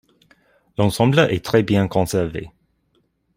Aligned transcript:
L'ensemble 0.79 1.19
est 1.29 1.45
très 1.45 1.61
bien 1.61 1.87
conservé. 1.87 2.51